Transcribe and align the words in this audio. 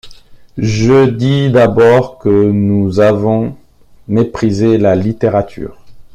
Je 0.57 1.05
dis 1.05 1.51
d’abord 1.51 2.17
que 2.17 2.29
nous 2.49 2.99
avons 2.99 3.55
méprisé 4.07 4.79
la 4.79 4.95
littérature. 4.95 5.77